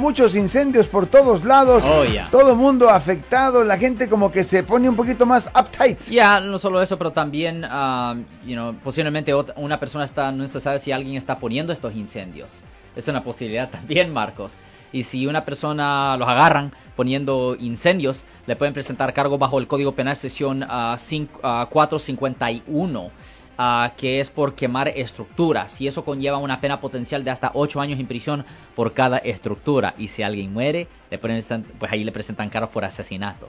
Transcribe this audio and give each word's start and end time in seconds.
Muchos 0.00 0.36
incendios 0.36 0.86
por 0.86 1.08
todos 1.08 1.44
lados, 1.44 1.82
Oh, 1.84 2.04
yeah. 2.04 2.28
todo 2.30 2.54
mundo 2.54 2.88
afectado, 2.88 3.64
la 3.64 3.76
gente 3.76 4.08
como 4.08 4.30
que 4.30 4.44
se 4.44 4.62
pone 4.62 4.88
un 4.88 4.94
poquito 4.94 5.26
más 5.26 5.48
uptight. 5.48 6.02
Ya, 6.02 6.38
no 6.38 6.56
solo 6.60 6.80
eso, 6.80 6.96
pero 6.96 7.10
también, 7.10 7.64
ah, 7.68 8.14
you 8.46 8.54
know, 8.54 8.72
posiblemente 8.74 9.34
una 9.56 9.80
persona 9.80 10.04
está, 10.04 10.30
no 10.30 10.46
se 10.46 10.60
sabe 10.60 10.78
si 10.78 10.92
alguien 10.92 11.16
está 11.16 11.40
poniendo 11.40 11.72
estos 11.72 11.96
incendios. 11.96 12.60
Es 12.94 13.08
una 13.08 13.24
posibilidad 13.24 13.68
también, 13.72 14.12
Marcos. 14.12 14.52
Y 14.92 15.02
si 15.02 15.26
una 15.26 15.44
persona 15.44 16.16
los 16.16 16.28
agarran 16.28 16.70
poniendo 16.94 17.56
incendios, 17.58 18.22
le 18.46 18.54
pueden 18.54 18.74
presentar 18.74 19.12
cargo 19.12 19.36
bajo 19.36 19.58
el 19.58 19.66
Código 19.66 19.96
Penal 19.96 20.14
sección 20.14 20.64
cinco- 20.96 21.40
ah, 21.42 21.66
451. 21.68 23.10
Ah, 23.58 23.92
que 23.96 24.20
es 24.20 24.30
por 24.30 24.54
quemar 24.54 24.88
estructuras 24.88 25.80
y 25.80 25.88
eso 25.88 26.04
conlleva 26.04 26.38
una 26.38 26.60
pena 26.60 26.80
potencial 26.80 27.24
de 27.24 27.30
hasta 27.30 27.50
8 27.52 27.80
años 27.80 28.00
en 28.00 28.06
prisión 28.06 28.44
por 28.74 28.94
cada 28.94 29.18
estructura 29.18 29.94
y 29.98 30.08
si 30.08 30.22
alguien 30.22 30.52
muere, 30.52 30.86
le 31.10 31.18
ponen, 31.18 31.42
pues 31.78 31.92
ahí 31.92 32.04
le 32.04 32.12
presentan 32.12 32.48
cargos 32.48 32.70
por 32.70 32.84
asesinato. 32.84 33.48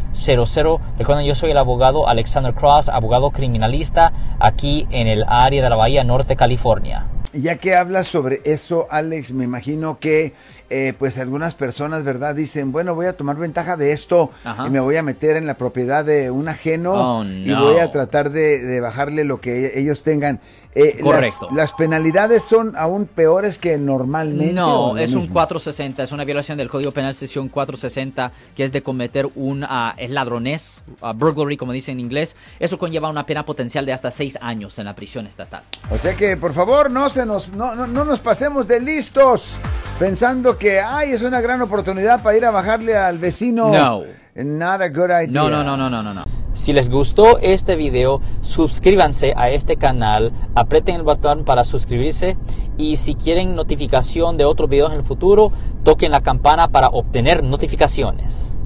1-800-530-1800. 0.13 0.79
Recuerden, 0.97 1.25
yo 1.25 1.35
soy 1.35 1.51
el 1.51 1.57
abogado 1.57 2.07
Alexander 2.07 2.53
Cross, 2.53 2.89
abogado 2.89 3.31
criminalista 3.31 4.11
aquí 4.39 4.87
en 4.91 5.07
el 5.07 5.23
área 5.27 5.63
de 5.63 5.69
la 5.69 5.75
Bahía 5.75 6.03
Norte, 6.03 6.35
California. 6.35 7.05
Ya 7.33 7.55
que 7.55 7.75
hablas 7.75 8.07
sobre 8.07 8.41
eso, 8.43 8.87
Alex, 8.91 9.31
me 9.31 9.45
imagino 9.45 9.99
que 9.99 10.33
eh, 10.69 10.93
pues 10.97 11.17
algunas 11.17 11.55
personas, 11.55 12.03
¿verdad? 12.03 12.35
Dicen, 12.35 12.71
bueno, 12.71 12.95
voy 12.95 13.05
a 13.05 13.17
tomar 13.17 13.37
ventaja 13.37 13.75
de 13.77 13.91
esto 13.91 14.31
Ajá. 14.43 14.67
y 14.67 14.69
me 14.69 14.79
voy 14.79 14.95
a 14.95 15.03
meter 15.03 15.35
en 15.35 15.45
la 15.45 15.55
propiedad 15.55 16.03
de 16.05 16.31
un 16.31 16.47
ajeno 16.47 16.93
Oh, 16.93 17.25
y 17.25 17.53
voy 17.53 17.79
a 17.79 17.91
tratar 17.91 18.31
de, 18.31 18.59
de 18.59 18.79
bajarle 18.79 19.23
lo 19.23 19.41
que 19.41 19.79
ellos 19.79 20.01
tengan. 20.01 20.39
Eh, 20.73 20.99
Correcto. 21.01 21.49
Las, 21.53 21.73
penalidades 21.73 22.43
son 22.43 22.73
aún 22.77 23.05
peores 23.05 23.57
que 23.57 23.77
normalmente. 23.77 24.53
No, 24.53 24.97
es 24.97 25.11
un 25.11 25.21
mismo? 25.23 25.33
460, 25.33 26.03
es 26.03 26.11
una 26.13 26.23
violación 26.23 26.57
del 26.57 26.69
Código 26.69 26.91
Penal 26.91 27.13
sección 27.13 27.49
460, 27.49 28.31
que 28.55 28.63
es 28.63 28.71
de 28.71 28.81
cometer 28.81 29.27
un 29.35 29.65
ah, 29.65 29.93
es 30.01 30.09
ladronés, 30.09 30.83
ah, 31.01 31.13
burglary 31.13 31.57
como 31.57 31.71
dice 31.71 31.91
en 31.91 31.99
inglés. 31.99 32.35
Eso 32.59 32.77
conlleva 32.77 33.09
una 33.09 33.25
pena 33.25 33.45
potencial 33.45 33.85
de 33.85 33.93
hasta 33.93 34.11
6 34.11 34.39
años 34.41 34.77
en 34.79 34.85
la 34.85 34.95
prisión 34.95 35.27
estatal. 35.27 35.63
O 35.89 35.97
sea 35.97 36.15
que, 36.15 36.35
por 36.37 36.53
favor, 36.53 36.91
no 36.91 37.09
se 37.09 37.25
nos, 37.25 37.49
no, 37.49 37.75
no, 37.75 37.87
no 37.87 38.03
nos 38.03 38.19
pasemos 38.19 38.67
de 38.67 38.79
listos 38.79 39.55
pensando 39.99 40.57
que, 40.57 40.79
ay, 40.79 41.11
es 41.11 41.21
una 41.21 41.41
gran 41.41 41.61
oportunidad 41.61 42.23
para 42.23 42.35
ir 42.35 42.45
a 42.45 42.51
bajarle 42.51 42.97
al 42.97 43.19
vecino. 43.19 43.69
No. 43.71 44.03
Not 44.33 44.81
a 44.81 44.89
good 44.89 45.09
idea. 45.09 45.27
No, 45.27 45.49
no, 45.49 45.63
no, 45.63 45.75
no, 45.75 45.89
no, 45.89 46.01
no, 46.01 46.13
no. 46.13 46.23
Si 46.53 46.73
les 46.73 46.89
gustó 46.89 47.37
este 47.39 47.75
video, 47.75 48.19
suscríbanse 48.41 49.33
a 49.37 49.49
este 49.49 49.77
canal, 49.77 50.33
aprieten 50.55 50.95
el 50.95 51.03
botón 51.03 51.45
para 51.45 51.63
suscribirse 51.63 52.37
y 52.77 52.97
si 52.97 53.15
quieren 53.15 53.55
notificación 53.55 54.37
de 54.37 54.45
otros 54.45 54.69
videos 54.69 54.91
en 54.91 54.99
el 54.99 55.05
futuro, 55.05 55.51
toquen 55.83 56.11
la 56.11 56.21
campana 56.21 56.69
para 56.69 56.89
obtener 56.89 57.43
notificaciones. 57.43 58.57